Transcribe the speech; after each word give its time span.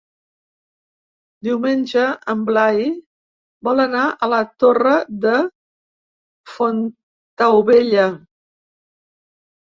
Diumenge 1.47 2.05
en 2.31 2.39
Blai 2.45 2.87
vol 3.67 3.81
anar 3.83 4.05
a 4.11 4.29
la 4.31 4.39
Torre 4.63 4.93
de 5.25 5.33
Fontaubella. 6.55 8.07